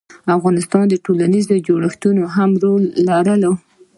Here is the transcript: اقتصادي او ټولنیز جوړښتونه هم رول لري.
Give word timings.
اقتصادي 0.61 0.97
او 0.99 1.03
ټولنیز 1.05 1.45
جوړښتونه 1.67 2.23
هم 2.35 2.51
رول 2.63 2.83
لري. 3.07 3.49